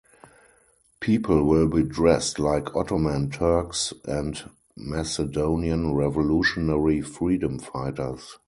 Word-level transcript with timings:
People 0.99 1.43
will 1.43 1.67
be 1.69 1.83
dressed 1.83 2.39
like 2.39 2.75
Ottoman 2.75 3.29
Turks 3.29 3.93
and 4.05 4.49
Macedonian 4.75 5.93
revolutionary 5.93 7.01
freedom 7.03 7.59
fighters. 7.59 8.39